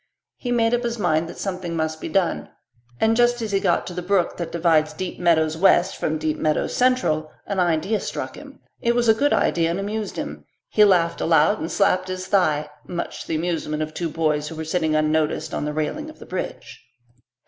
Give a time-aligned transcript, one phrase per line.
[0.37, 2.49] He made up his mind that something must be done,
[2.99, 6.37] and just as he got to the brook that divides Deep Meadows West from Deep
[6.39, 10.43] Meadows Central an idea struck him; it was a good idea and amused him.
[10.69, 14.55] He laughed aloud and slapped his thigh, much to the amusement of two boys who
[14.55, 16.81] were sitting unnoticed on the railing of the bridge.